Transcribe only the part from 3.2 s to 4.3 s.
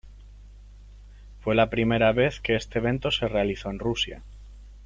realizó en Rusia.